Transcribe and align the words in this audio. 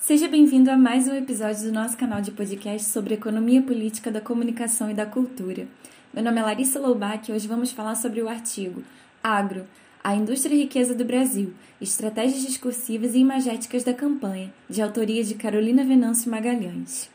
Seja 0.00 0.26
bem-vindo 0.28 0.70
a 0.70 0.78
mais 0.78 1.06
um 1.06 1.14
episódio 1.14 1.64
do 1.64 1.72
nosso 1.72 1.94
canal 1.94 2.22
de 2.22 2.30
podcast 2.30 2.88
sobre 2.88 3.12
economia 3.12 3.60
política 3.60 4.10
da 4.10 4.18
comunicação 4.18 4.90
e 4.90 4.94
da 4.94 5.04
cultura. 5.04 5.68
Meu 6.12 6.24
nome 6.24 6.40
é 6.40 6.42
Larissa 6.42 6.80
Loubach 6.80 7.30
e 7.30 7.34
hoje 7.34 7.46
vamos 7.46 7.70
falar 7.70 7.94
sobre 7.94 8.22
o 8.22 8.28
artigo 8.28 8.82
Agro, 9.22 9.66
a 10.02 10.14
indústria 10.14 10.54
e 10.54 10.60
riqueza 10.60 10.94
do 10.94 11.04
Brasil, 11.04 11.52
estratégias 11.78 12.40
discursivas 12.40 13.14
e 13.14 13.18
imagéticas 13.18 13.84
da 13.84 13.92
campanha, 13.92 14.50
de 14.70 14.80
autoria 14.80 15.22
de 15.22 15.34
Carolina 15.34 15.84
Venâncio 15.84 16.30
Magalhães. 16.30 17.10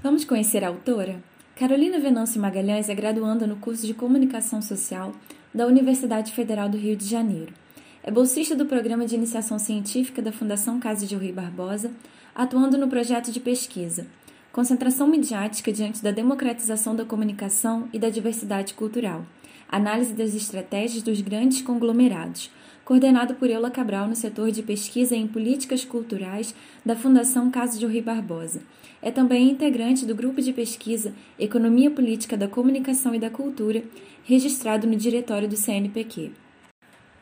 Vamos 0.00 0.24
conhecer 0.24 0.62
a 0.62 0.68
autora? 0.68 1.20
Carolina 1.56 1.98
Venâncio 1.98 2.40
Magalhães 2.40 2.88
é 2.88 2.94
graduanda 2.94 3.44
no 3.44 3.56
curso 3.56 3.88
de 3.88 3.92
Comunicação 3.92 4.62
Social 4.62 5.12
da 5.52 5.66
Universidade 5.66 6.32
Federal 6.32 6.68
do 6.68 6.78
Rio 6.78 6.96
de 6.96 7.06
Janeiro. 7.06 7.61
É 8.04 8.10
bolsista 8.10 8.56
do 8.56 8.66
Programa 8.66 9.06
de 9.06 9.14
Iniciação 9.14 9.60
Científica 9.60 10.20
da 10.20 10.32
Fundação 10.32 10.80
Casa 10.80 11.06
de 11.06 11.14
Rui 11.14 11.30
Barbosa, 11.30 11.92
atuando 12.34 12.76
no 12.76 12.88
projeto 12.88 13.30
de 13.30 13.38
pesquisa 13.38 14.08
Concentração 14.52 15.06
Midiática 15.06 15.72
diante 15.72 16.02
da 16.02 16.10
Democratização 16.10 16.96
da 16.96 17.04
Comunicação 17.04 17.88
e 17.92 18.00
da 18.00 18.10
Diversidade 18.10 18.74
Cultural, 18.74 19.24
Análise 19.68 20.14
das 20.14 20.34
Estratégias 20.34 21.00
dos 21.00 21.20
Grandes 21.20 21.62
Conglomerados, 21.62 22.50
coordenado 22.84 23.36
por 23.36 23.48
Eula 23.48 23.70
Cabral 23.70 24.08
no 24.08 24.16
setor 24.16 24.50
de 24.50 24.64
pesquisa 24.64 25.14
em 25.14 25.28
políticas 25.28 25.84
culturais 25.84 26.52
da 26.84 26.96
Fundação 26.96 27.52
Casa 27.52 27.78
de 27.78 27.86
Rui 27.86 28.02
Barbosa. 28.02 28.62
É 29.00 29.12
também 29.12 29.48
integrante 29.48 30.04
do 30.04 30.14
grupo 30.14 30.42
de 30.42 30.52
pesquisa 30.52 31.14
Economia 31.38 31.90
Política 31.90 32.36
da 32.36 32.48
Comunicação 32.48 33.14
e 33.14 33.20
da 33.20 33.30
Cultura, 33.30 33.80
registrado 34.24 34.88
no 34.88 34.96
diretório 34.96 35.46
do 35.46 35.56
CNPq. 35.56 36.41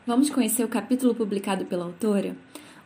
Vamos 0.05 0.31
conhecer 0.31 0.63
o 0.63 0.67
capítulo 0.67 1.13
publicado 1.13 1.63
pela 1.65 1.85
autora? 1.85 2.35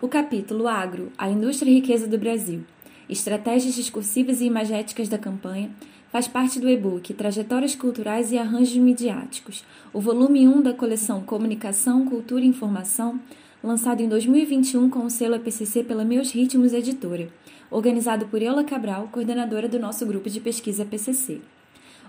O 0.01 0.07
capítulo 0.09 0.67
Agro, 0.67 1.13
a 1.17 1.29
indústria 1.29 1.71
e 1.71 1.75
riqueza 1.75 2.07
do 2.07 2.17
Brasil. 2.17 2.65
Estratégias 3.09 3.73
discursivas 3.73 4.41
e 4.41 4.45
imagéticas 4.45 5.07
da 5.07 5.17
campanha 5.17 5.71
faz 6.11 6.27
parte 6.27 6.59
do 6.59 6.67
e-book 6.67 7.13
Trajetórias 7.13 7.73
Culturais 7.73 8.33
e 8.33 8.37
Arranjos 8.37 8.75
Midiáticos, 8.75 9.63
o 9.93 10.01
volume 10.01 10.45
1 10.45 10.61
da 10.61 10.73
coleção 10.73 11.21
Comunicação, 11.21 12.05
Cultura 12.05 12.43
e 12.43 12.49
Informação, 12.49 13.17
lançado 13.63 14.01
em 14.01 14.09
2021 14.09 14.89
com 14.89 15.05
o 15.05 15.09
selo 15.09 15.35
APCC 15.35 15.85
pela 15.85 16.03
Meus 16.03 16.31
Ritmos 16.31 16.73
Editora, 16.73 17.29
organizado 17.71 18.25
por 18.25 18.41
Eula 18.41 18.65
Cabral, 18.65 19.07
coordenadora 19.09 19.69
do 19.69 19.79
nosso 19.79 20.05
grupo 20.05 20.29
de 20.29 20.41
pesquisa 20.41 20.83
PCC. 20.83 21.39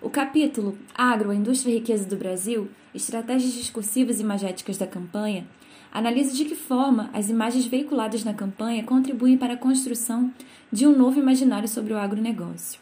O 0.03 0.11
capítulo 0.11 0.77
Agro, 0.95 1.33
Indústria 1.33 1.73
e 1.73 1.79
Riqueza 1.79 2.07
do 2.07 2.17
Brasil, 2.17 2.69
Estratégias 2.95 3.55
Discursivas 3.55 4.21
e 4.21 4.23
Imagéticas 4.23 4.77
da 4.77 4.87
Campanha, 4.87 5.47
analisa 5.91 6.37
de 6.37 6.45
que 6.45 6.55
forma 6.55 7.09
as 7.15 7.31
imagens 7.31 7.65
veiculadas 7.65 8.23
na 8.23 8.35
campanha 8.35 8.85
contribuem 8.85 9.39
para 9.39 9.55
a 9.55 9.57
construção 9.57 10.31
de 10.71 10.87
um 10.87 10.95
novo 10.95 11.19
imaginário 11.19 11.67
sobre 11.67 11.95
o 11.95 11.99
agronegócio. 11.99 12.79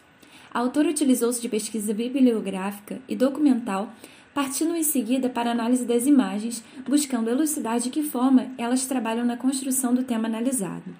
A 0.53 0.59
autora 0.59 0.89
utilizou-se 0.89 1.41
de 1.41 1.47
pesquisa 1.47 1.93
bibliográfica 1.93 2.99
e 3.07 3.15
documental, 3.15 3.93
partindo 4.33 4.75
em 4.75 4.83
seguida 4.83 5.29
para 5.29 5.49
a 5.49 5.53
análise 5.53 5.85
das 5.85 6.05
imagens, 6.05 6.61
buscando 6.85 7.29
elucidar 7.29 7.79
de 7.79 7.89
que 7.89 8.03
forma 8.03 8.47
elas 8.57 8.85
trabalham 8.85 9.25
na 9.25 9.37
construção 9.37 9.95
do 9.95 10.03
tema 10.03 10.27
analisado. 10.27 10.93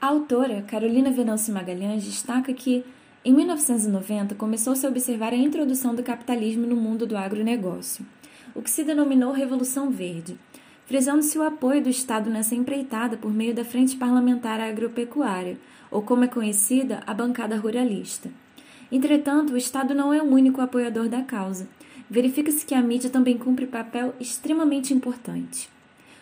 A 0.00 0.06
autora, 0.06 0.62
Carolina 0.62 1.10
Venâncio 1.10 1.52
Magalhães, 1.52 2.02
destaca 2.02 2.52
que 2.54 2.82
em 3.24 3.32
1990, 3.32 4.34
começou-se 4.34 4.84
a 4.84 4.88
observar 4.90 5.32
a 5.32 5.36
introdução 5.36 5.94
do 5.94 6.02
capitalismo 6.02 6.66
no 6.66 6.76
mundo 6.76 7.06
do 7.06 7.16
agronegócio, 7.16 8.04
o 8.54 8.60
que 8.60 8.70
se 8.70 8.84
denominou 8.84 9.32
Revolução 9.32 9.90
Verde, 9.90 10.38
frisando-se 10.84 11.38
o 11.38 11.42
apoio 11.42 11.82
do 11.82 11.88
Estado 11.88 12.28
nessa 12.28 12.54
empreitada 12.54 13.16
por 13.16 13.32
meio 13.32 13.54
da 13.54 13.64
Frente 13.64 13.96
Parlamentar 13.96 14.60
Agropecuária, 14.60 15.56
ou 15.90 16.02
como 16.02 16.24
é 16.24 16.28
conhecida, 16.28 17.02
a 17.06 17.14
bancada 17.14 17.56
ruralista. 17.56 18.30
Entretanto, 18.92 19.54
o 19.54 19.56
Estado 19.56 19.94
não 19.94 20.12
é 20.12 20.20
o 20.20 20.26
único 20.26 20.60
apoiador 20.60 21.08
da 21.08 21.22
causa. 21.22 21.66
Verifica-se 22.10 22.66
que 22.66 22.74
a 22.74 22.82
mídia 22.82 23.08
também 23.08 23.38
cumpre 23.38 23.66
papel 23.66 24.14
extremamente 24.20 24.92
importante. 24.92 25.70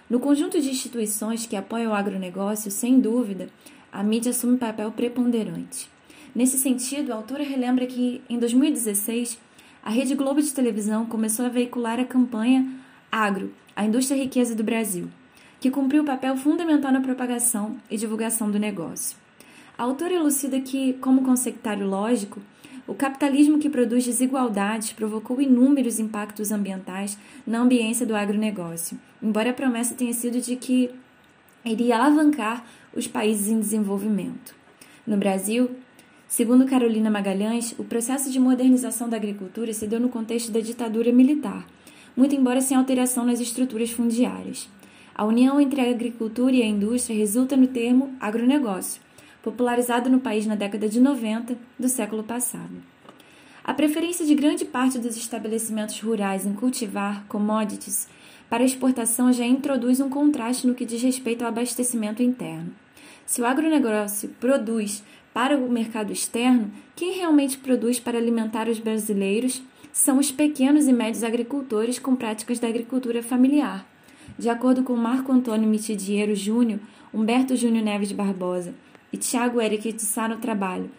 No 0.09 0.21
conjunto 0.21 0.61
de 0.61 0.71
instituições 0.71 1.47
que 1.47 1.57
apoiam 1.57 1.91
o 1.91 1.95
agronegócio, 1.97 2.71
sem 2.71 3.01
dúvida, 3.01 3.49
a 3.91 4.05
mídia 4.05 4.31
assume 4.31 4.57
papel 4.57 4.93
preponderante. 4.93 5.91
Nesse 6.35 6.59
sentido, 6.59 7.13
a 7.13 7.17
autora 7.17 7.45
relembra 7.45 7.87
que, 7.87 8.23
em 8.29 8.39
2016, 8.39 9.39
a 9.85 9.91
Rede 9.91 10.15
Globo 10.15 10.41
de 10.41 10.53
televisão 10.55 11.05
começou 11.05 11.45
a 11.45 11.51
veicular 11.51 12.01
a 12.01 12.05
campanha 12.05 12.67
Agro, 13.11 13.53
a 13.77 13.85
indústria 13.85 14.17
riqueza 14.17 14.55
do 14.55 14.65
Brasil, 14.65 15.09
que 15.61 15.71
cumpriu 15.71 16.03
o 16.03 16.07
papel 16.07 16.35
fundamental 16.37 16.91
na 16.91 17.03
propagação 17.03 17.77
e 17.91 17.99
divulgação 17.99 18.51
do 18.51 18.59
negócio. 18.59 19.19
A 19.77 19.83
autora 19.83 20.15
elucida 20.15 20.59
que, 20.61 20.95
como 20.95 21.23
conceituário 21.23 21.87
lógico, 21.87 22.41
o 22.87 22.95
capitalismo 22.95 23.59
que 23.59 23.69
produz 23.69 24.05
desigualdades 24.05 24.93
provocou 24.93 25.41
inúmeros 25.41 25.99
impactos 25.99 26.51
ambientais 26.51 27.19
na 27.47 27.59
ambiência 27.59 28.07
do 28.07 28.17
agronegócio, 28.17 28.99
embora 29.23 29.51
a 29.51 29.55
promessa 29.55 29.95
tenha 29.95 30.13
sido 30.13 30.41
de 30.41 30.57
que 30.57 30.91
iria 31.65 31.97
alavancar 31.97 32.65
os 32.95 33.07
países 33.07 33.49
em 33.49 33.61
desenvolvimento. 33.61 34.55
No 35.07 35.17
Brasil, 35.17 35.71
Segundo 36.33 36.65
Carolina 36.65 37.11
Magalhães, 37.11 37.75
o 37.79 37.85
processo 37.85 38.31
de 38.31 38.41
modernização 38.41 39.07
da 39.07 39.19
agricultura 39.19 39.71
se 39.75 39.87
deu 39.87 40.01
no 40.01 40.09
contexto 40.09 40.51
da 40.51 40.61
ditadura 40.61 41.13
militar, 41.13 41.67
muito 42.17 42.35
embora 42.35 42.63
sem 42.63 42.75
alteração 42.75 43.27
nas 43.27 43.39
estruturas 43.39 43.91
fundiárias. 43.91 44.67
A 45.15 45.27
união 45.27 45.61
entre 45.61 45.83
a 45.83 45.91
agricultura 45.91 46.53
e 46.53 46.63
a 46.63 46.67
indústria 46.67 47.15
resulta 47.15 47.55
no 47.55 47.67
termo 47.67 48.15
agronegócio, 48.19 49.03
popularizado 49.43 50.09
no 50.09 50.21
país 50.21 50.47
na 50.47 50.55
década 50.55 50.89
de 50.89 51.01
90 51.01 51.55
do 51.79 51.87
século 51.87 52.23
passado. 52.23 52.83
A 53.63 53.75
preferência 53.75 54.25
de 54.25 54.35
grande 54.35 54.65
parte 54.65 54.99
dos 54.99 55.19
estabelecimentos 55.19 56.01
rurais 56.01 56.47
em 56.47 56.55
cultivar 56.55 57.27
commodities 57.29 58.09
para 58.49 58.65
exportação 58.65 59.31
já 59.35 59.45
introduz 59.45 60.01
um 60.01 60.09
contraste 60.09 60.67
no 60.67 60.75
que 60.75 60.87
diz 60.87 61.03
respeito 61.03 61.43
ao 61.43 61.49
abastecimento 61.49 62.23
interno. 62.23 62.73
Se 63.27 63.41
o 63.41 63.47
agronegócio 63.47 64.29
produz 64.41 65.03
para 65.33 65.57
o 65.57 65.71
mercado 65.71 66.13
externo, 66.13 66.71
quem 66.95 67.15
realmente 67.15 67.57
produz 67.59 67.99
para 67.99 68.19
alimentar 68.19 68.69
os 68.69 68.79
brasileiros 68.79 69.63
são 69.93 70.19
os 70.19 70.31
pequenos 70.31 70.87
e 70.87 70.93
médios 70.93 71.25
agricultores 71.25 71.99
com 71.99 72.17
práticas 72.17 72.59
da 72.59 72.69
agricultura 72.69 73.23
familiar. 73.23 73.87
De 74.39 74.49
acordo 74.49 74.83
com 74.83 74.97
Marco 74.97 75.33
Antônio 75.33 75.69
Mitidiero 75.69 76.35
Júnior, 76.35 76.81
Humberto 77.13 77.55
Júnior 77.57 77.85
Neves 77.85 78.13
Barbosa 78.13 78.75
e 79.13 79.17
Tiago 79.17 79.61
Eric 79.61 79.93
de 79.93 80.03
no 80.29 80.39
Trabalho, 80.39 80.91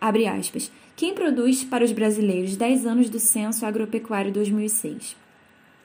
abre 0.00 0.26
aspas, 0.26 0.70
quem 0.94 1.14
produz 1.14 1.64
para 1.64 1.84
os 1.84 1.92
brasileiros 1.92 2.56
10 2.56 2.86
anos 2.86 3.08
do 3.08 3.18
Censo 3.18 3.64
Agropecuário 3.64 4.32
2006. 4.32 5.16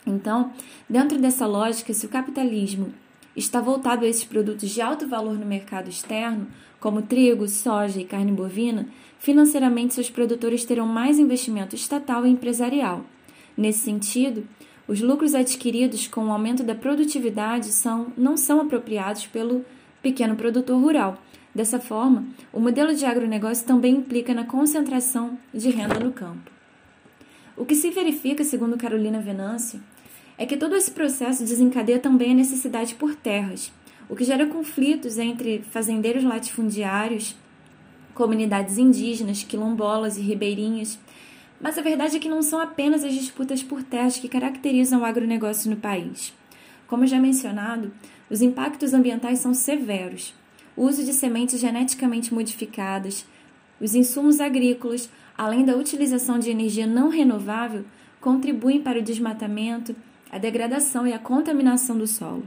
Então, 0.05 0.51
dentro 0.89 1.17
dessa 1.17 1.45
lógica, 1.45 1.93
se 1.93 2.05
o 2.05 2.09
capitalismo 2.09 2.93
está 3.37 3.61
voltado 3.61 4.03
a 4.03 4.07
esses 4.07 4.23
produtos 4.23 4.71
de 4.71 4.81
alto 4.81 5.07
valor 5.07 5.37
no 5.37 5.45
mercado 5.45 5.89
externo, 5.89 6.47
como 6.79 7.03
trigo, 7.03 7.47
soja 7.47 8.01
e 8.01 8.05
carne 8.05 8.31
bovina, 8.31 8.87
financeiramente 9.19 9.93
seus 9.93 10.09
produtores 10.09 10.65
terão 10.65 10.87
mais 10.87 11.19
investimento 11.19 11.75
estatal 11.75 12.25
e 12.25 12.29
empresarial. 12.29 13.05
Nesse 13.55 13.79
sentido, 13.79 14.47
os 14.87 15.01
lucros 15.01 15.35
adquiridos 15.35 16.07
com 16.07 16.25
o 16.25 16.31
aumento 16.31 16.63
da 16.63 16.73
produtividade 16.73 17.67
são, 17.67 18.07
não 18.17 18.35
são 18.35 18.59
apropriados 18.59 19.27
pelo 19.27 19.63
pequeno 20.01 20.35
produtor 20.35 20.81
rural. 20.81 21.21
Dessa 21.53 21.79
forma, 21.79 22.25
o 22.53 22.59
modelo 22.59 22.95
de 22.95 23.05
agronegócio 23.05 23.65
também 23.65 23.95
implica 23.95 24.33
na 24.33 24.45
concentração 24.45 25.37
de 25.53 25.69
renda 25.69 25.99
no 25.99 26.11
campo. 26.11 26.51
O 27.55 27.65
que 27.65 27.73
se 27.73 27.89
verifica, 27.89 28.43
segundo 28.43 28.77
Carolina 28.77 29.19
Venâncio, 29.19 29.81
é 30.37 30.45
que 30.45 30.57
todo 30.57 30.75
esse 30.75 30.91
processo 30.91 31.43
desencadeia 31.43 31.99
também 31.99 32.31
a 32.31 32.35
necessidade 32.35 32.95
por 32.95 33.15
terras, 33.15 33.71
o 34.07 34.15
que 34.15 34.23
gera 34.23 34.45
conflitos 34.45 35.17
entre 35.17 35.63
fazendeiros 35.71 36.23
latifundiários, 36.23 37.35
comunidades 38.13 38.77
indígenas, 38.77 39.43
quilombolas 39.43 40.17
e 40.17 40.21
ribeirinhas. 40.21 40.99
Mas 41.59 41.77
a 41.77 41.81
verdade 41.81 42.17
é 42.17 42.19
que 42.19 42.29
não 42.29 42.41
são 42.41 42.59
apenas 42.59 43.03
as 43.03 43.13
disputas 43.13 43.63
por 43.63 43.83
terras 43.83 44.17
que 44.17 44.29
caracterizam 44.29 45.01
o 45.01 45.05
agronegócio 45.05 45.69
no 45.69 45.77
país. 45.77 46.33
Como 46.87 47.05
já 47.05 47.19
mencionado, 47.19 47.91
os 48.29 48.41
impactos 48.41 48.93
ambientais 48.93 49.39
são 49.39 49.53
severos. 49.53 50.33
O 50.75 50.83
uso 50.83 51.03
de 51.03 51.13
sementes 51.13 51.59
geneticamente 51.59 52.33
modificadas, 52.33 53.25
os 53.81 53.95
insumos 53.95 54.39
agrícolas, 54.39 55.09
além 55.37 55.65
da 55.65 55.75
utilização 55.75 56.39
de 56.39 56.49
energia 56.49 56.87
não 56.87 57.09
renovável, 57.09 57.85
contribuem 58.19 58.81
para 58.81 58.99
o 58.99 59.03
desmatamento, 59.03 59.95
a 60.31 60.37
degradação 60.37 61.07
e 61.07 61.13
a 61.13 61.19
contaminação 61.19 61.97
do 61.97 62.07
solo. 62.07 62.43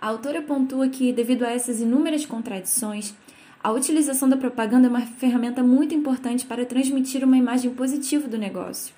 A 0.00 0.08
autora 0.08 0.42
pontua 0.42 0.88
que, 0.88 1.12
devido 1.12 1.44
a 1.44 1.50
essas 1.50 1.80
inúmeras 1.80 2.26
contradições, 2.26 3.14
a 3.62 3.70
utilização 3.70 4.28
da 4.28 4.36
propaganda 4.36 4.88
é 4.88 4.90
uma 4.90 5.02
ferramenta 5.02 5.62
muito 5.62 5.94
importante 5.94 6.44
para 6.44 6.66
transmitir 6.66 7.22
uma 7.22 7.36
imagem 7.36 7.72
positiva 7.72 8.26
do 8.26 8.36
negócio. 8.36 8.92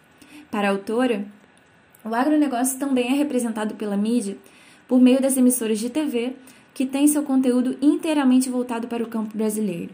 Para 0.50 0.68
a 0.68 0.70
autora, 0.70 1.26
o 2.04 2.14
agronegócio 2.14 2.78
também 2.78 3.08
é 3.08 3.14
representado 3.14 3.74
pela 3.74 3.96
mídia 3.96 4.38
por 4.88 5.00
meio 5.00 5.20
das 5.20 5.36
emissoras 5.36 5.78
de 5.78 5.90
TV, 5.90 6.34
que 6.72 6.84
têm 6.84 7.06
seu 7.06 7.22
conteúdo 7.22 7.76
inteiramente 7.80 8.48
voltado 8.48 8.88
para 8.88 9.02
o 9.02 9.06
campo 9.06 9.36
brasileiro. 9.36 9.90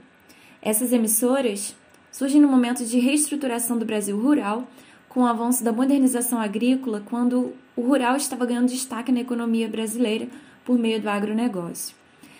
Essas 0.62 0.92
emissoras 0.92 1.74
surgem 2.10 2.40
no 2.40 2.48
momento 2.48 2.84
de 2.84 2.98
reestruturação 2.98 3.78
do 3.78 3.84
Brasil 3.84 4.18
rural, 4.18 4.68
com 5.10 5.22
o 5.22 5.26
avanço 5.26 5.62
da 5.64 5.72
modernização 5.72 6.40
agrícola, 6.40 7.02
quando 7.04 7.52
o 7.76 7.82
rural 7.82 8.16
estava 8.16 8.46
ganhando 8.46 8.68
destaque 8.68 9.10
na 9.10 9.20
economia 9.20 9.68
brasileira 9.68 10.28
por 10.64 10.78
meio 10.78 11.00
do 11.00 11.10
agronegócio. 11.10 11.96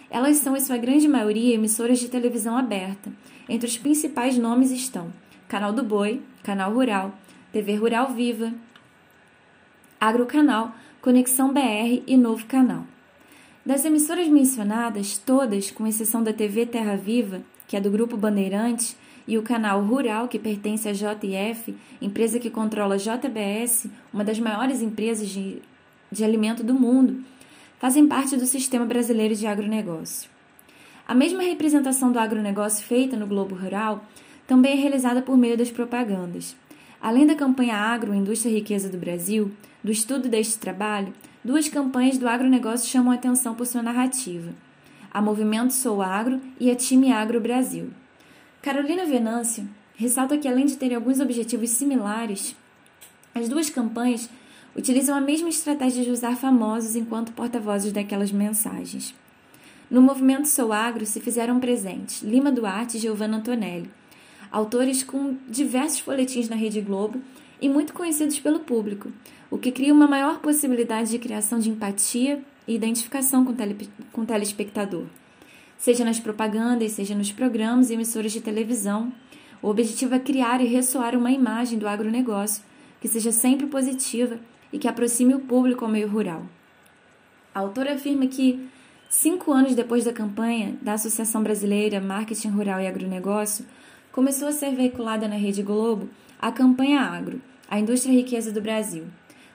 Elas 0.08 0.36
são, 0.36 0.56
em 0.56 0.60
sua 0.60 0.76
grande 0.76 1.08
maioria, 1.08 1.54
emissoras 1.54 1.98
de 1.98 2.08
televisão 2.08 2.56
aberta. 2.56 3.12
Entre 3.48 3.68
os 3.68 3.76
principais 3.76 4.38
nomes 4.38 4.70
estão 4.70 5.12
Canal 5.48 5.72
do 5.72 5.82
Boi, 5.82 6.22
Canal 6.44 6.72
Rural, 6.72 7.12
TV 7.52 7.74
Rural 7.74 8.12
Viva, 8.12 8.52
Agrocanal, 10.00 10.72
Conexão 11.02 11.52
BR 11.52 12.02
e 12.06 12.16
Novo 12.16 12.46
Canal. 12.46 12.84
Das 13.66 13.84
emissoras 13.84 14.28
mencionadas, 14.28 15.18
todas, 15.18 15.72
com 15.72 15.88
exceção 15.88 16.22
da 16.22 16.32
TV 16.32 16.66
Terra 16.66 16.96
Viva, 16.96 17.42
que 17.66 17.76
é 17.76 17.80
do 17.80 17.90
Grupo 17.90 18.16
Bandeirantes, 18.16 18.96
e 19.26 19.38
o 19.38 19.42
canal 19.42 19.82
Rural, 19.82 20.28
que 20.28 20.38
pertence 20.38 20.88
à 20.88 20.92
JF, 20.92 21.74
empresa 22.00 22.38
que 22.38 22.50
controla 22.50 22.94
a 22.94 22.98
JBS, 22.98 23.88
uma 24.12 24.24
das 24.24 24.38
maiores 24.38 24.82
empresas 24.82 25.28
de, 25.28 25.62
de 26.10 26.24
alimento 26.24 26.62
do 26.62 26.74
mundo, 26.74 27.22
fazem 27.78 28.06
parte 28.06 28.36
do 28.36 28.46
sistema 28.46 28.84
brasileiro 28.84 29.34
de 29.34 29.46
agronegócio. 29.46 30.28
A 31.08 31.14
mesma 31.14 31.42
representação 31.42 32.12
do 32.12 32.18
agronegócio 32.18 32.86
feita 32.86 33.16
no 33.16 33.26
Globo 33.26 33.54
Rural 33.54 34.04
também 34.46 34.72
é 34.72 34.76
realizada 34.76 35.22
por 35.22 35.36
meio 35.36 35.56
das 35.56 35.70
propagandas. 35.70 36.56
Além 37.00 37.26
da 37.26 37.34
campanha 37.34 37.76
Agro, 37.76 38.14
Indústria 38.14 38.50
e 38.50 38.54
Riqueza 38.54 38.88
do 38.88 38.98
Brasil, 38.98 39.50
do 39.82 39.90
estudo 39.90 40.28
deste 40.28 40.58
trabalho, 40.58 41.12
duas 41.42 41.68
campanhas 41.68 42.18
do 42.18 42.28
agronegócio 42.28 42.90
chamam 42.90 43.12
a 43.12 43.14
atenção 43.14 43.54
por 43.54 43.66
sua 43.66 43.82
narrativa: 43.82 44.52
a 45.10 45.22
Movimento 45.22 45.72
Sou 45.72 46.02
Agro 46.02 46.40
e 46.60 46.70
a 46.70 46.76
Time 46.76 47.10
Agro 47.10 47.40
Brasil. 47.40 47.90
Carolina 48.62 49.06
Venâncio 49.06 49.66
ressalta 49.94 50.36
que, 50.36 50.46
além 50.46 50.66
de 50.66 50.76
terem 50.76 50.94
alguns 50.94 51.18
objetivos 51.18 51.70
similares, 51.70 52.54
as 53.34 53.48
duas 53.48 53.70
campanhas 53.70 54.28
utilizam 54.76 55.16
a 55.16 55.20
mesma 55.20 55.48
estratégia 55.48 56.04
de 56.04 56.10
usar 56.10 56.36
famosos 56.36 56.94
enquanto 56.94 57.32
porta-vozes 57.32 57.90
daquelas 57.90 58.30
mensagens. 58.30 59.14
No 59.90 60.02
movimento 60.02 60.46
Sou 60.46 60.74
Agro 60.74 61.06
se 61.06 61.20
fizeram 61.20 61.58
presentes 61.58 62.20
Lima 62.22 62.52
Duarte 62.52 62.98
e 62.98 63.00
Giovanna 63.00 63.38
Antonelli, 63.38 63.90
autores 64.52 65.02
com 65.02 65.38
diversos 65.48 66.00
folhetins 66.00 66.50
na 66.50 66.56
Rede 66.56 66.82
Globo 66.82 67.18
e 67.62 67.68
muito 67.68 67.94
conhecidos 67.94 68.38
pelo 68.40 68.60
público, 68.60 69.10
o 69.50 69.56
que 69.56 69.72
cria 69.72 69.94
uma 69.94 70.06
maior 70.06 70.38
possibilidade 70.40 71.10
de 71.10 71.18
criação 71.18 71.58
de 71.58 71.70
empatia 71.70 72.42
e 72.68 72.74
identificação 72.74 73.42
com 74.12 74.20
o 74.20 74.26
telespectador 74.26 75.06
seja 75.80 76.04
nas 76.04 76.20
propagandas, 76.20 76.92
seja 76.92 77.14
nos 77.14 77.32
programas 77.32 77.88
e 77.88 77.94
emissoras 77.94 78.30
de 78.30 78.40
televisão. 78.40 79.10
O 79.62 79.68
objetivo 79.68 80.14
é 80.14 80.18
criar 80.18 80.60
e 80.60 80.66
ressoar 80.66 81.16
uma 81.16 81.32
imagem 81.32 81.78
do 81.78 81.88
agronegócio 81.88 82.62
que 83.00 83.08
seja 83.08 83.32
sempre 83.32 83.66
positiva 83.66 84.38
e 84.70 84.78
que 84.78 84.86
aproxime 84.86 85.34
o 85.34 85.40
público 85.40 85.84
ao 85.84 85.90
meio 85.90 86.06
rural. 86.06 86.44
A 87.54 87.60
autora 87.60 87.94
afirma 87.94 88.26
que, 88.26 88.68
cinco 89.08 89.52
anos 89.52 89.74
depois 89.74 90.04
da 90.04 90.12
campanha 90.12 90.76
da 90.82 90.92
Associação 90.92 91.42
Brasileira 91.42 91.98
Marketing 91.98 92.48
Rural 92.48 92.80
e 92.80 92.86
Agronegócio, 92.86 93.64
começou 94.12 94.48
a 94.48 94.52
ser 94.52 94.74
veiculada 94.74 95.26
na 95.26 95.36
Rede 95.36 95.62
Globo 95.62 96.10
a 96.38 96.52
campanha 96.52 97.00
Agro, 97.00 97.40
a 97.68 97.80
indústria 97.80 98.14
riqueza 98.14 98.52
do 98.52 98.60
Brasil. 98.60 99.04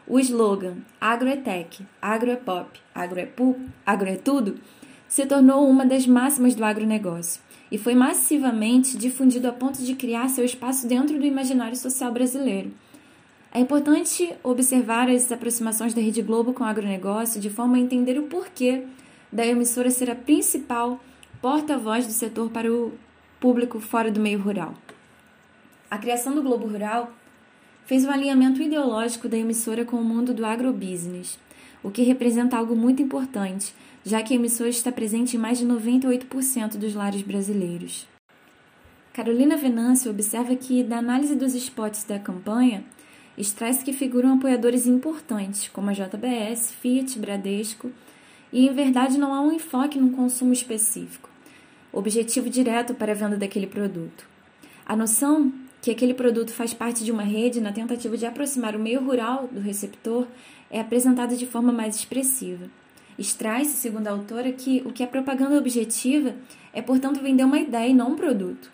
O 0.08 0.20
slogan 0.20 0.78
Agro 1.00 1.30
é 1.30 1.36
Tech, 1.36 1.86
Agro 2.02 2.32
é 2.32 2.36
Pop, 2.36 2.80
Agro 2.94 3.20
é, 3.20 3.26
pu, 3.26 3.60
agro 3.86 4.10
é 4.10 4.16
Tudo 4.16 4.60
se 5.08 5.26
tornou 5.26 5.68
uma 5.70 5.86
das 5.86 6.06
máximas 6.06 6.56
do 6.56 6.64
agronegócio 6.64 7.42
e 7.72 7.78
foi 7.78 7.96
massivamente 7.96 8.98
difundido 8.98 9.48
a 9.48 9.52
ponto 9.52 9.82
de 9.82 9.96
criar 9.96 10.30
seu 10.30 10.46
espaço 10.46 10.88
dentro 10.88 11.18
do 11.18 11.26
imaginário 11.26 11.76
social 11.76 12.12
brasileiro. 12.12 12.72
É 13.52 13.60
importante 13.60 14.34
observar 14.44 15.10
as 15.10 15.32
aproximações 15.32 15.94
da 15.94 16.02
Rede 16.02 16.22
Globo 16.22 16.54
com 16.54 16.64
o 16.64 16.68
agronegócio 16.68 17.40
de 17.40 17.50
forma 17.50 17.78
a 17.78 17.80
entender 17.80 18.20
o 18.20 18.24
porquê 18.24 18.84
da 19.32 19.46
emissora 19.46 19.90
ser 19.90 20.12
a 20.12 20.16
principal 20.16 21.00
porta-voz 21.42 22.06
do 22.06 22.14
setor 22.14 22.50
para 22.50 22.72
o 22.72 22.94
público 23.40 23.80
fora 23.80 24.12
do 24.12 24.20
meio 24.20 24.40
rural. 24.40 24.74
A 25.90 25.98
criação 25.98 26.36
do 26.36 26.42
Globo 26.42 26.68
Rural 26.68 27.12
fez 27.86 28.04
um 28.04 28.12
alinhamento 28.12 28.62
ideológico 28.62 29.30
da 29.30 29.38
emissora 29.38 29.86
com 29.86 29.98
o 29.98 30.04
mundo 30.04 30.34
do 30.34 30.46
agrobusiness, 30.46 31.38
o 31.86 31.92
que 31.92 32.02
representa 32.02 32.58
algo 32.58 32.76
muito 32.76 33.00
importante, 33.04 33.72
já 34.04 34.24
que 34.24 34.34
a 34.34 34.36
emissora 34.36 34.72
está 34.72 34.92
presente 34.92 35.38
em 35.38 35.40
mais 35.40 35.60
de 35.60 35.68
98% 35.68 36.78
dos 36.78 36.96
lares 36.96 37.22
brasileiros. 37.22 38.08
Carolina 39.14 39.56
Venâncio 39.56 40.10
observa 40.10 40.56
que, 40.56 40.84
da 40.84 40.98
análise 40.98 41.36
dos 41.36 41.54
spots 41.54 42.04
da 42.04 42.18
campanha, 42.18 42.84
extrai-se 43.38 43.86
que 43.86 43.94
figuram 43.94 44.34
apoiadores 44.34 44.88
importantes, 44.88 45.68
como 45.68 45.92
a 45.92 45.94
JBS, 45.94 46.72
Fiat, 46.72 47.20
Bradesco, 47.20 47.92
e 48.52 48.68
em 48.68 48.74
verdade 48.74 49.20
não 49.20 49.32
há 49.32 49.40
um 49.40 49.52
enfoque 49.52 50.00
num 50.00 50.12
consumo 50.12 50.54
específico, 50.54 51.30
objetivo 51.94 52.50
direto 52.50 52.96
para 52.96 53.12
a 53.12 53.16
venda 53.16 53.38
daquele 53.38 53.68
produto. 53.68 54.28
A 54.88 54.96
noção 54.96 55.54
que 55.86 55.92
aquele 55.92 56.16
produto 56.16 56.52
faz 56.52 56.74
parte 56.74 57.04
de 57.04 57.12
uma 57.12 57.22
rede 57.22 57.62
na 57.62 57.72
tentativa 57.72 58.18
de 58.18 58.26
aproximar 58.26 58.76
o 58.76 58.80
meio 58.80 59.06
rural 59.06 59.48
do 59.52 59.60
receptor 59.60 60.26
é 60.68 60.80
apresentada 60.80 61.38
de 61.38 61.46
forma 61.46 61.72
mais 61.72 61.96
expressiva. 61.96 62.66
Extrai-se, 63.20 63.78
segundo 63.78 64.08
a 64.08 64.12
autora, 64.12 64.52
que 64.52 64.82
o 64.84 64.92
que 64.92 65.04
é 65.04 65.06
propaganda 65.06 65.56
objetiva 65.56 66.34
é, 66.74 66.82
portanto, 66.82 67.22
vender 67.22 67.44
uma 67.44 67.60
ideia 67.60 67.88
e 67.88 67.94
não 67.94 68.14
um 68.14 68.16
produto. 68.16 68.72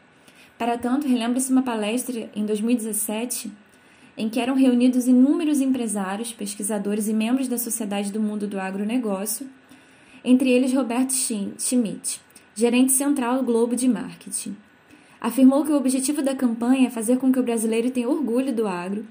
Para 0.57 0.77
tanto, 0.77 1.05
relembra-se 1.05 1.51
uma 1.51 1.63
palestra 1.63 2.29
em 2.33 2.45
2017 2.45 3.51
em 4.17 4.29
que 4.29 4.39
eram 4.39 4.55
reunidos 4.55 5.05
inúmeros 5.05 5.59
empresários, 5.59 6.31
pesquisadores 6.31 7.09
e 7.09 7.13
membros 7.13 7.49
da 7.49 7.57
Sociedade 7.57 8.09
do 8.09 8.21
Mundo 8.21 8.47
do 8.47 8.57
Agronegócio, 8.57 9.49
entre 10.23 10.49
eles 10.49 10.73
Roberto 10.73 11.11
Schmidt, 11.11 12.21
gerente 12.55 12.93
central 12.93 13.39
do 13.39 13.43
Globo 13.43 13.75
de 13.75 13.89
Marketing. 13.89 14.55
Afirmou 15.21 15.63
que 15.63 15.71
o 15.71 15.77
objetivo 15.77 16.23
da 16.23 16.35
campanha 16.35 16.87
é 16.87 16.89
fazer 16.89 17.19
com 17.19 17.31
que 17.31 17.39
o 17.39 17.43
brasileiro 17.43 17.91
tenha 17.91 18.09
orgulho 18.09 18.51
do 18.51 18.67
agro, 18.67 19.05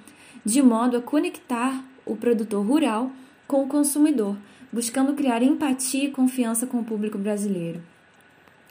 de 0.44 0.60
modo 0.60 0.96
a 0.96 1.00
conectar 1.00 1.84
o 2.04 2.16
produtor 2.16 2.66
rural 2.66 3.12
com 3.46 3.62
o 3.62 3.68
consumidor, 3.68 4.36
buscando 4.72 5.14
criar 5.14 5.40
empatia 5.40 6.06
e 6.06 6.10
confiança 6.10 6.66
com 6.66 6.80
o 6.80 6.84
público 6.84 7.16
brasileiro. 7.16 7.80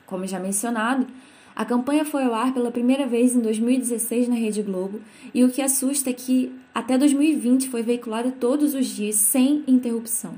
Como 0.06 0.28
já 0.28 0.38
mencionado, 0.38 1.08
a 1.56 1.64
campanha 1.64 2.04
foi 2.04 2.24
ao 2.24 2.34
ar 2.34 2.54
pela 2.54 2.72
primeira 2.72 3.08
vez 3.08 3.34
em 3.34 3.40
2016 3.40 4.28
na 4.28 4.36
Rede 4.36 4.62
Globo 4.62 5.00
e 5.34 5.44
o 5.46 5.50
que 5.50 5.62
assusta 5.62 6.10
é 6.10 6.14
que 6.14 6.54
até 6.76 6.98
2020 6.98 7.70
foi 7.70 7.84
veiculada 7.84 8.32
todos 8.32 8.74
os 8.74 8.86
dias, 8.88 9.16
sem 9.16 9.64
interrupção. 9.66 10.34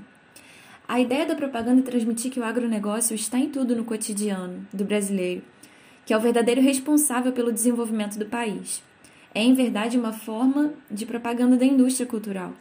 A 0.87 0.99
ideia 0.99 1.25
da 1.25 1.35
propaganda 1.35 1.79
é 1.79 1.83
transmitir 1.83 2.31
que 2.31 2.39
o 2.39 2.43
agronegócio 2.43 3.15
está 3.15 3.39
em 3.39 3.49
tudo 3.49 3.75
no 3.75 3.85
cotidiano 3.85 4.67
do 4.73 4.83
brasileiro, 4.83 5.41
que 6.11 6.13
é 6.13 6.17
o 6.17 6.19
verdadeiro 6.19 6.59
responsável 6.59 7.31
pelo 7.31 7.53
desenvolvimento 7.53 8.19
do 8.19 8.25
país. 8.25 8.83
É, 9.33 9.41
em 9.41 9.53
verdade, 9.53 9.97
uma 9.97 10.11
forma 10.11 10.73
de 10.91 11.05
propaganda 11.05 11.55
da 11.55 11.63
indústria 11.63 12.05
cultural. 12.05 12.51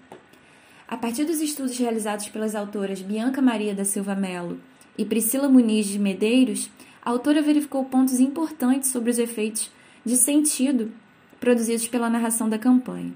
A 0.87 0.97
partir 0.97 1.25
dos 1.25 1.41
estudos 1.41 1.77
realizados 1.77 2.29
pelas 2.29 2.55
autoras 2.55 3.03
Bianca 3.03 3.43
Maria 3.43 3.75
da 3.75 3.85
Silva 3.85 4.15
Melo 4.15 4.61
e 4.97 5.05
Priscila 5.05 5.49
Muniz 5.49 5.89
de 5.89 5.99
Medeiros, 5.99 6.71
a 7.03 7.11
autora 7.11 7.43
verificou 7.43 7.85
pontos 7.87 8.21
importantes 8.21 8.93
sobre 8.93 9.11
os 9.11 9.19
efeitos 9.19 9.69
de 10.05 10.15
sentido 10.15 10.93
produzidos 11.41 11.89
pela 11.89 12.09
narração 12.09 12.49
da 12.49 12.57
campanha. 12.57 13.13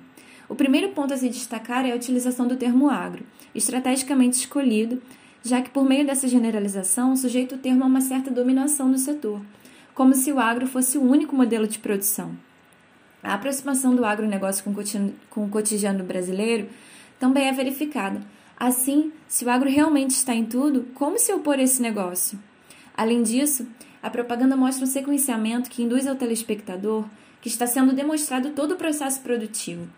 O 0.49 0.57
primeiro 0.57 0.89
ponto 0.89 1.15
a 1.15 1.17
se 1.17 1.29
destacar 1.29 1.87
é 1.87 1.93
a 1.93 1.97
utilização 1.97 2.49
do 2.49 2.57
termo 2.57 2.91
agro, 2.91 3.23
estrategicamente 3.55 4.37
escolhido, 4.39 5.01
já 5.45 5.63
que 5.63 5.71
por 5.71 5.85
meio 5.85 6.05
dessa 6.05 6.27
generalização 6.27 7.15
sujeita 7.15 7.55
o 7.55 7.59
termo 7.59 7.85
a 7.85 7.87
uma 7.87 8.01
certa 8.01 8.33
dominação 8.33 8.89
no 8.89 8.99
setor, 8.99 9.41
como 9.95 10.15
se 10.15 10.33
o 10.33 10.41
agro 10.41 10.67
fosse 10.67 10.99
o 10.99 11.03
único 11.03 11.37
modelo 11.37 11.67
de 11.67 11.79
produção. 11.79 12.37
A 13.23 13.35
aproximação 13.35 13.95
do 13.95 14.05
agronegócio 14.05 14.65
com 15.31 15.45
o 15.45 15.49
cotidiano 15.49 16.05
brasileiro 16.05 16.69
também 17.19 17.49
é 17.49 17.53
verificada. 17.53 18.21
Assim, 18.57 19.13
se 19.27 19.45
o 19.45 19.51
agro 19.51 19.71
realmente 19.71 20.11
está 20.11 20.35
em 20.35 20.45
tudo, 20.45 20.87
como 20.95 21.19
se 21.19 21.33
opor 21.33 21.55
a 21.55 21.63
esse 21.63 21.81
negócio? 21.81 22.39
Além 22.97 23.23
disso, 23.23 23.67
a 24.03 24.11
propaganda 24.11 24.57
mostra 24.57 24.85
um 24.85 24.89
sequenciamento 24.89 25.71
que 25.71 25.83
induz 25.83 26.07
ao 26.07 26.15
telespectador 26.15 27.05
que 27.41 27.49
está 27.49 27.67
sendo 27.67 27.93
demonstrado 27.93 28.51
todo 28.51 28.73
o 28.73 28.77
processo 28.77 29.21
produtivo. 29.21 29.89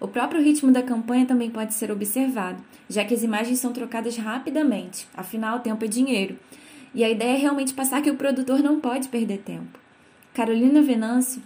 O 0.00 0.08
próprio 0.08 0.42
ritmo 0.42 0.70
da 0.70 0.82
campanha 0.82 1.26
também 1.26 1.50
pode 1.50 1.74
ser 1.74 1.90
observado, 1.90 2.62
já 2.88 3.04
que 3.04 3.14
as 3.14 3.22
imagens 3.22 3.58
são 3.58 3.72
trocadas 3.72 4.16
rapidamente, 4.16 5.08
afinal, 5.14 5.60
tempo 5.60 5.84
é 5.84 5.88
dinheiro. 5.88 6.38
E 6.94 7.02
a 7.02 7.10
ideia 7.10 7.36
é 7.36 7.38
realmente 7.38 7.74
passar 7.74 8.00
que 8.00 8.10
o 8.10 8.16
produtor 8.16 8.60
não 8.60 8.78
pode 8.78 9.08
perder 9.08 9.38
tempo. 9.38 9.78
Carolina 10.32 10.80
Venâncio 10.80 11.42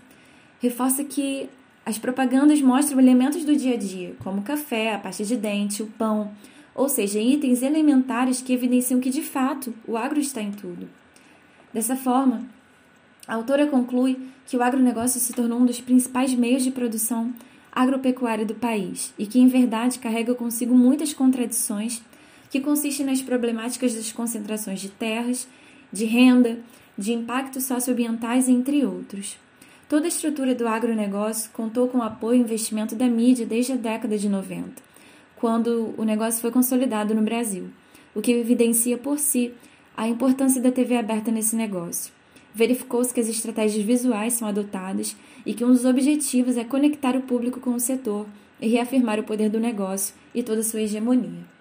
reforça 0.60 1.02
que 1.02 1.48
as 1.86 1.96
propagandas 1.96 2.60
mostram 2.60 3.00
elementos 3.00 3.44
do 3.44 3.56
dia 3.56 3.74
a 3.74 3.78
dia, 3.78 4.14
como 4.22 4.40
o 4.40 4.44
café, 4.44 4.94
a 4.94 4.98
pasta 4.98 5.24
de 5.24 5.36
dente, 5.36 5.82
o 5.82 5.86
pão, 5.86 6.30
ou 6.74 6.88
seja, 6.88 7.18
itens 7.18 7.62
elementares 7.62 8.42
que 8.42 8.52
evidenciam 8.52 9.00
que 9.00 9.08
de 9.08 9.22
fato 9.22 9.72
o 9.86 9.96
agro 9.96 10.20
está 10.20 10.42
em 10.42 10.52
tudo. 10.52 10.88
Dessa 11.72 11.96
forma, 11.96 12.44
a 13.26 13.34
autora 13.34 13.66
conclui 13.66 14.18
que 14.46 14.56
o 14.56 14.62
agronegócio 14.62 15.18
se 15.18 15.32
tornou 15.32 15.60
um 15.60 15.66
dos 15.66 15.80
principais 15.80 16.34
meios 16.34 16.62
de 16.62 16.70
produção 16.70 17.32
agropecuária 17.72 18.44
do 18.44 18.54
país 18.54 19.12
e 19.18 19.26
que, 19.26 19.38
em 19.38 19.48
verdade, 19.48 19.98
carrega 19.98 20.34
consigo 20.34 20.74
muitas 20.74 21.12
contradições 21.12 22.02
que 22.50 22.60
consistem 22.60 23.06
nas 23.06 23.22
problemáticas 23.22 23.94
das 23.94 24.12
concentrações 24.12 24.80
de 24.80 24.88
terras, 24.88 25.48
de 25.92 26.04
renda, 26.04 26.58
de 26.96 27.12
impactos 27.12 27.64
socioambientais, 27.64 28.48
entre 28.48 28.84
outros. 28.84 29.36
Toda 29.88 30.04
a 30.04 30.08
estrutura 30.08 30.54
do 30.54 30.68
agronegócio 30.68 31.50
contou 31.52 31.88
com 31.88 32.02
apoio 32.02 32.38
e 32.38 32.42
investimento 32.42 32.94
da 32.94 33.06
mídia 33.06 33.46
desde 33.46 33.72
a 33.72 33.76
década 33.76 34.18
de 34.18 34.28
90, 34.28 34.82
quando 35.36 35.94
o 35.96 36.04
negócio 36.04 36.40
foi 36.40 36.50
consolidado 36.50 37.14
no 37.14 37.22
Brasil, 37.22 37.68
o 38.14 38.20
que 38.20 38.32
evidencia 38.32 38.98
por 38.98 39.18
si 39.18 39.54
a 39.96 40.06
importância 40.06 40.60
da 40.60 40.70
TV 40.70 40.96
aberta 40.96 41.30
nesse 41.30 41.56
negócio. 41.56 42.12
Verificou-se 42.54 43.14
que 43.14 43.20
as 43.20 43.28
estratégias 43.28 43.84
visuais 43.84 44.34
são 44.34 44.48
adotadas 44.48 45.16
e 45.46 45.54
que 45.54 45.64
um 45.64 45.68
dos 45.68 45.84
objetivos 45.84 46.56
é 46.56 46.64
conectar 46.64 47.16
o 47.16 47.22
público 47.22 47.60
com 47.60 47.74
o 47.74 47.80
setor 47.80 48.26
e 48.60 48.68
reafirmar 48.68 49.18
o 49.20 49.24
poder 49.24 49.48
do 49.48 49.60
negócio 49.60 50.14
e 50.34 50.42
toda 50.42 50.60
a 50.60 50.64
sua 50.64 50.82
hegemonia. 50.82 51.57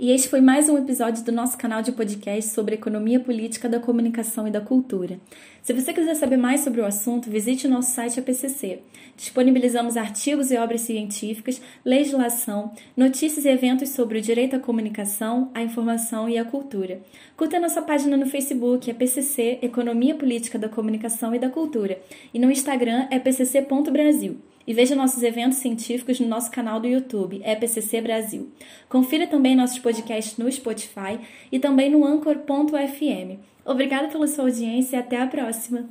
E 0.00 0.12
este 0.12 0.28
foi 0.28 0.40
mais 0.40 0.68
um 0.68 0.78
episódio 0.78 1.24
do 1.24 1.32
nosso 1.32 1.58
canal 1.58 1.82
de 1.82 1.90
podcast 1.90 2.54
sobre 2.54 2.76
economia 2.76 3.18
política 3.18 3.68
da 3.68 3.80
comunicação 3.80 4.46
e 4.46 4.50
da 4.50 4.60
cultura. 4.60 5.18
Se 5.60 5.74
você 5.74 5.92
quiser 5.92 6.14
saber 6.14 6.36
mais 6.36 6.60
sobre 6.60 6.80
o 6.80 6.86
assunto, 6.86 7.28
visite 7.28 7.66
o 7.66 7.70
nosso 7.70 7.90
site 7.90 8.20
APCC. 8.20 8.80
Disponibilizamos 9.16 9.96
artigos 9.96 10.52
e 10.52 10.56
obras 10.56 10.82
científicas, 10.82 11.60
legislação, 11.84 12.72
notícias 12.96 13.44
e 13.44 13.48
eventos 13.48 13.88
sobre 13.88 14.18
o 14.18 14.22
direito 14.22 14.54
à 14.54 14.60
comunicação, 14.60 15.50
à 15.52 15.62
informação 15.62 16.28
e 16.28 16.38
à 16.38 16.44
cultura. 16.44 17.02
Curta 17.36 17.58
nossa 17.58 17.82
página 17.82 18.16
no 18.16 18.24
Facebook, 18.26 18.90
APCC 18.90 19.58
Economia 19.60 20.14
Política 20.14 20.58
da 20.58 20.68
Comunicação 20.68 21.34
e 21.34 21.40
da 21.40 21.50
Cultura, 21.50 22.00
e 22.32 22.38
no 22.38 22.50
Instagram 22.50 23.08
é 23.10 23.18
pcc.brasil 23.18 24.38
e 24.68 24.74
veja 24.74 24.94
nossos 24.94 25.22
eventos 25.22 25.56
científicos 25.58 26.20
no 26.20 26.28
nosso 26.28 26.50
canal 26.50 26.78
do 26.78 26.86
YouTube, 26.86 27.40
EPCC 27.42 28.02
Brasil. 28.02 28.52
Confira 28.86 29.26
também 29.26 29.56
nossos 29.56 29.78
podcasts 29.78 30.36
no 30.36 30.52
Spotify 30.52 31.18
e 31.50 31.58
também 31.58 31.90
no 31.90 32.04
Anchor.fm. 32.04 33.38
Obrigada 33.64 34.08
pela 34.08 34.26
sua 34.26 34.44
audiência 34.44 34.96
e 34.96 35.00
até 35.00 35.22
a 35.22 35.26
próxima! 35.26 35.88